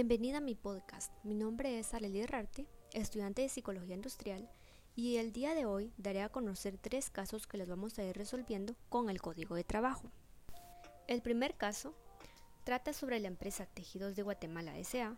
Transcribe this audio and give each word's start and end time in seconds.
Bienvenida 0.00 0.38
a 0.38 0.40
mi 0.40 0.54
podcast. 0.54 1.12
Mi 1.24 1.34
nombre 1.34 1.76
es 1.76 1.92
Arely 1.92 2.24
Rarte, 2.24 2.68
estudiante 2.92 3.42
de 3.42 3.48
Psicología 3.48 3.96
Industrial, 3.96 4.48
y 4.94 5.16
el 5.16 5.32
día 5.32 5.56
de 5.56 5.66
hoy 5.66 5.92
daré 5.98 6.22
a 6.22 6.28
conocer 6.28 6.78
tres 6.78 7.10
casos 7.10 7.48
que 7.48 7.58
les 7.58 7.68
vamos 7.68 7.98
a 7.98 8.04
ir 8.04 8.16
resolviendo 8.16 8.76
con 8.90 9.10
el 9.10 9.20
código 9.20 9.56
de 9.56 9.64
trabajo. 9.64 10.12
El 11.08 11.20
primer 11.20 11.56
caso 11.56 11.96
trata 12.62 12.92
sobre 12.92 13.18
la 13.18 13.26
empresa 13.26 13.66
Tejidos 13.66 14.14
de 14.14 14.22
Guatemala 14.22 14.72
SA, 14.84 15.16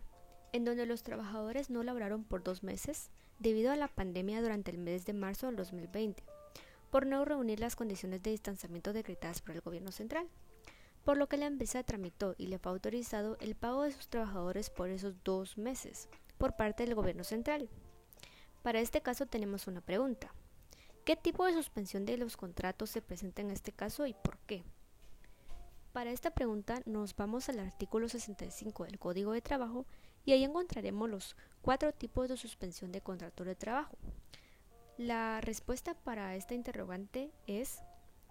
en 0.51 0.65
donde 0.65 0.87
los 0.87 1.03
trabajadores 1.03 1.69
no 1.69 1.83
laboraron 1.83 2.23
por 2.23 2.41
dos 2.41 2.63
meses 2.63 3.11
debido 3.37 3.71
a 3.71 3.75
la 3.75 3.87
pandemia 3.87 4.41
durante 4.41 4.71
el 4.71 4.79
mes 4.79 5.05
de 5.05 5.13
marzo 5.13 5.45
del 5.45 5.57
2020, 5.57 6.23
por 6.89 7.05
no 7.05 7.23
reunir 7.23 7.59
las 7.59 7.75
condiciones 7.75 8.23
de 8.23 8.31
distanciamiento 8.31 8.93
decretadas 8.93 9.43
por 9.43 9.53
el 9.53 9.61
gobierno 9.61 9.91
central 9.91 10.27
por 11.03 11.17
lo 11.17 11.27
que 11.27 11.37
la 11.37 11.47
empresa 11.47 11.83
tramitó 11.83 12.35
y 12.37 12.47
le 12.47 12.59
fue 12.59 12.71
autorizado 12.71 13.37
el 13.39 13.55
pago 13.55 13.83
de 13.83 13.91
sus 13.91 14.07
trabajadores 14.07 14.69
por 14.69 14.89
esos 14.89 15.15
dos 15.23 15.57
meses 15.57 16.09
por 16.37 16.55
parte 16.55 16.85
del 16.85 16.95
gobierno 16.95 17.23
central. 17.23 17.69
Para 18.61 18.79
este 18.79 19.01
caso 19.01 19.25
tenemos 19.25 19.67
una 19.67 19.81
pregunta. 19.81 20.33
¿Qué 21.05 21.15
tipo 21.15 21.45
de 21.45 21.53
suspensión 21.53 22.05
de 22.05 22.17
los 22.17 22.37
contratos 22.37 22.91
se 22.91 23.01
presenta 23.01 23.41
en 23.41 23.49
este 23.49 23.71
caso 23.71 24.05
y 24.05 24.13
por 24.13 24.37
qué? 24.39 24.63
Para 25.93 26.11
esta 26.11 26.31
pregunta 26.31 26.81
nos 26.85 27.15
vamos 27.15 27.49
al 27.49 27.59
artículo 27.59 28.07
65 28.07 28.85
del 28.85 28.99
Código 28.99 29.33
de 29.33 29.41
Trabajo 29.41 29.85
y 30.23 30.31
ahí 30.31 30.43
encontraremos 30.43 31.09
los 31.09 31.35
cuatro 31.61 31.91
tipos 31.91 32.29
de 32.29 32.37
suspensión 32.37 32.91
de 32.91 33.01
contrato 33.01 33.43
de 33.43 33.55
trabajo. 33.55 33.97
La 34.97 35.41
respuesta 35.41 35.95
para 35.95 36.35
esta 36.35 36.53
interrogante 36.53 37.31
es 37.47 37.81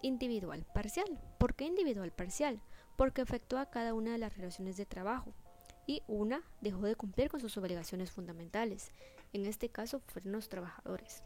individual 0.03 0.65
parcial. 0.75 1.21
¿Por 1.39 1.55
qué 1.55 1.65
individual 1.65 2.13
parcial? 2.13 2.61
Porque 2.97 3.23
efectúa 3.23 3.71
cada 3.71 3.95
una 3.95 4.13
de 4.13 4.19
las 4.19 4.37
relaciones 4.37 4.77
de 4.77 4.87
trabajo 4.87 5.35
y 5.87 6.03
una 6.07 6.43
dejó 6.61 6.83
de 6.83 6.95
cumplir 6.95 7.31
con 7.31 7.41
sus 7.41 7.57
obligaciones 7.57 8.11
fundamentales. 8.11 8.91
En 9.33 9.47
este 9.47 9.69
caso 9.69 10.01
fueron 10.01 10.33
los 10.33 10.49
trabajadores. 10.49 11.23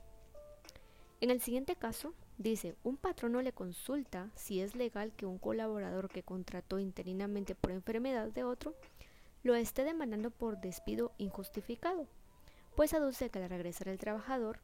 En 1.20 1.31
el 1.31 1.41
siguiente 1.41 1.77
caso, 1.77 2.14
dice, 2.39 2.77
un 2.83 2.97
patrono 2.97 3.41
le 3.41 3.53
consulta 3.53 4.31
si 4.34 4.61
es 4.61 4.75
legal 4.75 5.12
que 5.16 5.27
un 5.27 5.38
colaborador 5.38 6.09
que 6.09 6.22
contrató 6.22 6.78
interinamente 6.78 7.55
por 7.55 7.70
enfermedad 7.70 8.28
de 8.28 8.44
otro 8.44 8.75
lo 9.42 9.55
esté 9.55 9.84
demandando 9.84 10.31
por 10.31 10.61
despido 10.61 11.12
injustificado, 11.19 12.09
pues 12.75 12.94
aduce 12.94 13.31
que 13.31 13.38
al 13.38 13.48
regresar 13.48 13.88
el 13.88 13.98
trabajador 13.98 14.61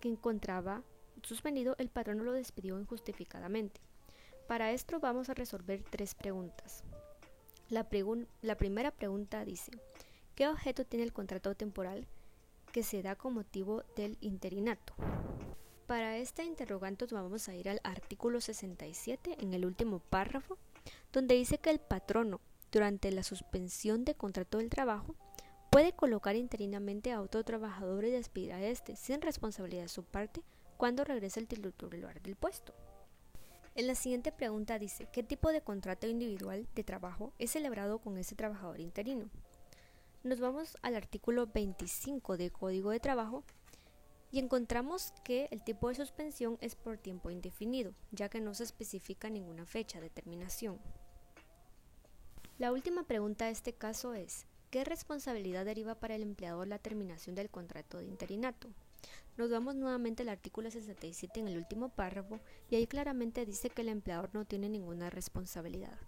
que 0.00 0.08
encontraba 0.08 0.82
suspendido, 1.22 1.74
el 1.78 1.88
patrono 1.88 2.24
lo 2.24 2.32
despidió 2.32 2.78
injustificadamente. 2.78 3.80
Para 4.46 4.72
esto 4.72 4.98
vamos 4.98 5.28
a 5.28 5.34
resolver 5.34 5.84
tres 5.90 6.14
preguntas. 6.14 6.82
La, 7.68 7.84
primera 7.84 8.90
pregunta 8.90 9.44
dice, 9.44 9.70
¿qué 10.34 10.48
objeto 10.48 10.84
tiene 10.84 11.04
el 11.04 11.12
contrato 11.12 11.54
temporal 11.54 12.08
que 12.72 12.82
se 12.82 13.00
da 13.00 13.14
con 13.14 13.34
motivo 13.34 13.84
del 13.94 14.18
interinato? 14.20 14.94
Para 15.86 16.16
esta 16.16 16.42
interrogante 16.42 17.06
vamos 17.12 17.48
a 17.48 17.54
ir 17.54 17.68
al 17.68 17.80
artículo 17.84 18.40
67 18.40 19.36
en 19.38 19.54
el 19.54 19.64
último 19.64 20.00
párrafo, 20.00 20.58
donde 21.12 21.36
dice 21.36 21.58
que 21.58 21.70
el 21.70 21.78
patrono, 21.78 22.40
durante 22.72 23.12
la 23.12 23.22
suspensión 23.22 24.04
de 24.04 24.16
contrato 24.16 24.58
del 24.58 24.68
trabajo, 24.68 25.14
puede 25.70 25.92
colocar 25.92 26.34
interinamente 26.34 27.12
a 27.12 27.20
otro 27.20 27.44
trabajador 27.44 28.04
y 28.04 28.10
despedir 28.10 28.52
a 28.52 28.62
este 28.64 28.96
sin 28.96 29.20
responsabilidad 29.20 29.82
de 29.82 29.88
su 29.88 30.02
parte 30.02 30.42
cuando 30.80 31.04
regresa 31.04 31.40
el 31.40 31.46
titular 31.46 32.22
del 32.22 32.36
puesto. 32.36 32.72
En 33.74 33.86
la 33.86 33.94
siguiente 33.94 34.32
pregunta 34.32 34.78
dice, 34.78 35.06
¿qué 35.12 35.22
tipo 35.22 35.52
de 35.52 35.60
contrato 35.60 36.06
individual 36.06 36.66
de 36.74 36.84
trabajo 36.84 37.34
es 37.38 37.50
celebrado 37.50 37.98
con 37.98 38.16
ese 38.16 38.34
trabajador 38.34 38.80
interino? 38.80 39.28
Nos 40.24 40.40
vamos 40.40 40.78
al 40.80 40.96
artículo 40.96 41.46
25 41.48 42.38
del 42.38 42.50
Código 42.50 42.88
de 42.88 42.98
Trabajo 42.98 43.44
y 44.32 44.38
encontramos 44.38 45.12
que 45.22 45.48
el 45.50 45.62
tipo 45.62 45.90
de 45.90 45.96
suspensión 45.96 46.56
es 46.62 46.76
por 46.76 46.96
tiempo 46.96 47.30
indefinido, 47.30 47.92
ya 48.10 48.30
que 48.30 48.40
no 48.40 48.54
se 48.54 48.64
especifica 48.64 49.28
ninguna 49.28 49.66
fecha 49.66 50.00
de 50.00 50.08
terminación. 50.08 50.78
La 52.56 52.72
última 52.72 53.02
pregunta 53.02 53.44
de 53.44 53.50
este 53.50 53.74
caso 53.74 54.14
es, 54.14 54.46
¿qué 54.70 54.84
responsabilidad 54.84 55.66
deriva 55.66 55.96
para 55.96 56.14
el 56.14 56.22
empleador 56.22 56.68
la 56.68 56.78
terminación 56.78 57.34
del 57.34 57.50
contrato 57.50 57.98
de 57.98 58.06
interinato? 58.06 58.70
Nos 59.40 59.48
vamos 59.48 59.74
nuevamente 59.74 60.22
al 60.22 60.28
artículo 60.28 60.70
67 60.70 61.40
en 61.40 61.48
el 61.48 61.56
último 61.56 61.88
párrafo 61.88 62.40
y 62.68 62.74
ahí 62.74 62.86
claramente 62.86 63.46
dice 63.46 63.70
que 63.70 63.80
el 63.80 63.88
empleador 63.88 64.28
no 64.34 64.44
tiene 64.44 64.68
ninguna 64.68 65.08
responsabilidad. 65.08 65.98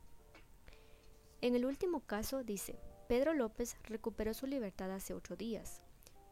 En 1.41 1.55
el 1.55 1.65
último 1.65 2.01
caso 2.01 2.45
dice, 2.45 2.79
Pedro 3.09 3.33
López 3.33 3.79
recuperó 3.85 4.35
su 4.35 4.47
libertad 4.47 4.91
hace 4.91 5.15
ocho 5.15 5.35
días 5.35 5.81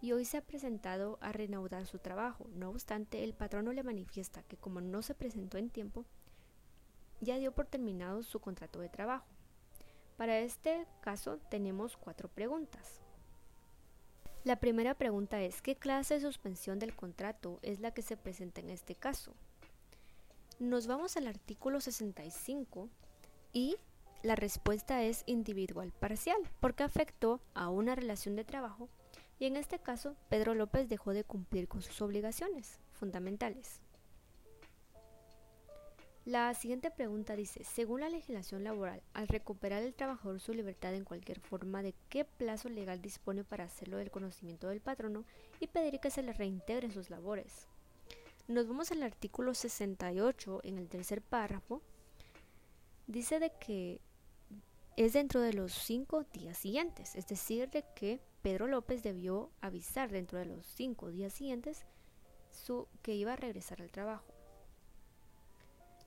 y 0.02 0.12
hoy 0.12 0.26
se 0.26 0.36
ha 0.36 0.42
presentado 0.42 1.16
a 1.22 1.32
reanudar 1.32 1.86
su 1.86 2.00
trabajo. 2.00 2.46
No 2.50 2.68
obstante, 2.68 3.24
el 3.24 3.32
patrono 3.32 3.72
le 3.72 3.82
manifiesta 3.82 4.42
que 4.42 4.58
como 4.58 4.82
no 4.82 5.00
se 5.00 5.14
presentó 5.14 5.56
en 5.56 5.70
tiempo, 5.70 6.04
ya 7.22 7.38
dio 7.38 7.52
por 7.52 7.64
terminado 7.64 8.22
su 8.22 8.40
contrato 8.40 8.78
de 8.78 8.90
trabajo. 8.90 9.24
Para 10.18 10.40
este 10.40 10.86
caso 11.00 11.38
tenemos 11.48 11.96
cuatro 11.96 12.28
preguntas. 12.28 13.00
La 14.42 14.56
primera 14.56 14.94
pregunta 14.94 15.42
es, 15.42 15.60
¿qué 15.60 15.76
clase 15.76 16.14
de 16.14 16.20
suspensión 16.20 16.78
del 16.78 16.96
contrato 16.96 17.58
es 17.60 17.80
la 17.80 17.90
que 17.90 18.00
se 18.00 18.16
presenta 18.16 18.62
en 18.62 18.70
este 18.70 18.94
caso? 18.94 19.34
Nos 20.58 20.86
vamos 20.86 21.18
al 21.18 21.26
artículo 21.26 21.78
65 21.78 22.88
y 23.52 23.76
la 24.22 24.36
respuesta 24.36 25.02
es 25.02 25.24
individual 25.26 25.92
parcial, 25.92 26.38
porque 26.58 26.84
afectó 26.84 27.42
a 27.52 27.68
una 27.68 27.94
relación 27.94 28.34
de 28.34 28.44
trabajo 28.44 28.88
y 29.38 29.44
en 29.44 29.56
este 29.56 29.78
caso 29.78 30.16
Pedro 30.30 30.54
López 30.54 30.88
dejó 30.88 31.12
de 31.12 31.24
cumplir 31.24 31.68
con 31.68 31.82
sus 31.82 32.00
obligaciones 32.00 32.78
fundamentales. 32.92 33.80
La 36.26 36.52
siguiente 36.52 36.90
pregunta 36.90 37.34
dice, 37.34 37.64
según 37.64 38.00
la 38.00 38.10
legislación 38.10 38.62
laboral, 38.62 39.02
al 39.14 39.26
recuperar 39.26 39.82
el 39.82 39.94
trabajador 39.94 40.38
su 40.38 40.52
libertad 40.52 40.94
en 40.94 41.04
cualquier 41.04 41.40
forma, 41.40 41.82
¿de 41.82 41.94
qué 42.10 42.26
plazo 42.26 42.68
legal 42.68 43.00
dispone 43.00 43.42
para 43.42 43.64
hacerlo 43.64 43.96
del 43.96 44.10
conocimiento 44.10 44.68
del 44.68 44.82
patrono 44.82 45.24
y 45.60 45.66
pedir 45.66 45.98
que 45.98 46.10
se 46.10 46.22
le 46.22 46.34
reintegren 46.34 46.92
sus 46.92 47.08
labores? 47.08 47.66
Nos 48.48 48.68
vamos 48.68 48.92
al 48.92 49.02
artículo 49.02 49.54
68 49.54 50.60
en 50.64 50.76
el 50.76 50.88
tercer 50.88 51.22
párrafo. 51.22 51.80
Dice 53.06 53.38
de 53.38 53.52
que 53.58 54.00
es 54.96 55.14
dentro 55.14 55.40
de 55.40 55.54
los 55.54 55.72
cinco 55.72 56.24
días 56.24 56.58
siguientes, 56.58 57.16
es 57.16 57.26
decir, 57.28 57.70
de 57.70 57.82
que 57.94 58.20
Pedro 58.42 58.66
López 58.66 59.02
debió 59.02 59.50
avisar 59.62 60.10
dentro 60.10 60.38
de 60.38 60.44
los 60.44 60.66
cinco 60.66 61.10
días 61.10 61.32
siguientes 61.32 61.86
su, 62.50 62.88
que 63.00 63.14
iba 63.14 63.32
a 63.32 63.36
regresar 63.36 63.80
al 63.80 63.90
trabajo. 63.90 64.39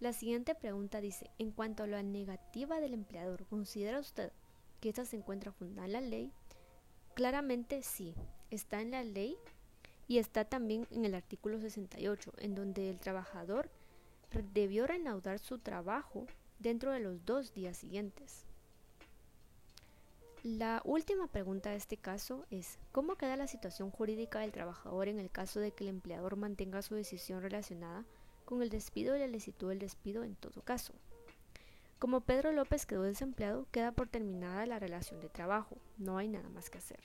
La 0.04 0.12
siguiente 0.12 0.54
pregunta 0.54 1.00
dice, 1.00 1.32
en 1.40 1.52
cuanto 1.52 1.82
a 1.82 1.88
la 1.88 2.04
negativa 2.04 2.82
del 2.82 2.94
empleador, 2.94 3.46
¿considera 3.46 4.02
usted 4.02 4.34
que 4.82 4.90
esta 4.90 5.06
se 5.06 5.16
encuentra 5.16 5.54
fundada 5.54 5.86
en 5.86 5.94
la 5.94 6.02
ley? 6.02 6.34
Claramente 7.14 7.82
sí, 7.84 8.14
está 8.50 8.82
en 8.82 8.92
la 8.92 9.06
ley 9.06 9.38
y 10.10 10.18
está 10.18 10.44
también 10.44 10.88
en 10.92 11.06
el 11.06 11.16
artículo 11.16 11.58
68, 11.58 12.34
en 12.40 12.54
donde 12.54 12.90
el 12.90 13.00
trabajador 13.00 13.70
debió 14.54 14.88
reanudar 14.88 15.40
su 15.40 15.58
trabajo 15.60 16.26
dentro 16.60 16.92
de 16.92 17.00
los 17.00 17.24
dos 17.24 17.54
días 17.54 17.78
siguientes. 17.78 18.44
La 20.44 20.82
última 20.84 21.28
pregunta 21.28 21.70
de 21.70 21.78
este 21.78 21.96
caso 21.96 22.46
es, 22.52 22.78
¿cómo 22.92 23.16
queda 23.16 23.38
la 23.38 23.48
situación 23.48 23.90
jurídica 23.90 24.40
del 24.40 24.52
trabajador 24.52 25.08
en 25.08 25.22
el 25.22 25.32
caso 25.32 25.62
de 25.62 25.72
que 25.72 25.86
el 25.86 25.92
empleador 25.92 26.36
mantenga 26.36 26.82
su 26.82 26.94
decisión 26.94 27.42
relacionada 27.42 28.04
con 28.44 28.62
el 28.62 28.70
despido 28.70 29.16
y 29.16 29.20
la 29.20 29.28
licitud 29.28 29.70
del 29.70 29.80
despido 29.80 30.24
en 30.24 30.36
todo 30.36 30.62
caso. 30.62 30.94
Como 32.00 32.22
Pedro 32.22 32.52
López 32.52 32.86
quedó 32.86 33.04
desempleado, 33.04 33.66
queda 33.72 33.94
por 33.94 34.10
terminada 34.10 34.66
la 34.66 34.80
relación 34.80 35.22
de 35.22 35.30
trabajo. 35.30 35.78
No 35.98 36.18
hay 36.18 36.28
nada 36.28 36.50
más 36.50 36.70
que 36.70 36.80
hacer. 36.80 37.00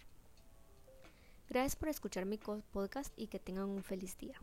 Gracias 1.49 1.76
por 1.76 1.88
escuchar 1.88 2.26
mi 2.26 2.37
podcast 2.37 3.12
y 3.17 3.29
que 3.29 3.38
tengan 3.38 3.69
un 3.69 3.82
feliz 3.82 4.19
día. 4.19 4.38